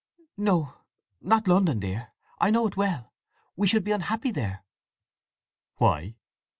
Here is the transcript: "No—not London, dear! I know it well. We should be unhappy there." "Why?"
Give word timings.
"No—not 0.35 1.47
London, 1.47 1.79
dear! 1.79 2.09
I 2.39 2.49
know 2.49 2.65
it 2.65 2.75
well. 2.75 3.13
We 3.55 3.67
should 3.67 3.83
be 3.83 3.91
unhappy 3.91 4.31
there." 4.31 4.63
"Why?" 5.77 6.15